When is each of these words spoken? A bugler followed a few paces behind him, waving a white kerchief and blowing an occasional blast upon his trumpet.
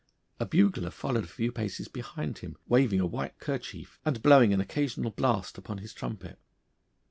A 0.39 0.47
bugler 0.47 0.89
followed 0.89 1.25
a 1.25 1.27
few 1.27 1.51
paces 1.51 1.87
behind 1.87 2.39
him, 2.39 2.57
waving 2.65 2.99
a 2.99 3.05
white 3.05 3.37
kerchief 3.37 3.99
and 4.03 4.23
blowing 4.23 4.51
an 4.51 4.59
occasional 4.59 5.11
blast 5.11 5.59
upon 5.59 5.77
his 5.77 5.93
trumpet. 5.93 6.39